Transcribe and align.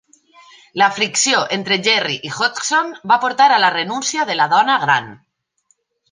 La 0.81 0.85
fricció 0.99 1.41
entre 1.57 1.77
Gerrie 1.87 2.23
i 2.29 2.31
Hodgson 2.37 2.89
va 3.11 3.17
portar 3.25 3.49
a 3.53 3.59
la 3.65 3.69
renúncia 3.75 4.25
de 4.31 4.39
la 4.39 4.47
dona 4.55 4.79
gran. 4.85 5.13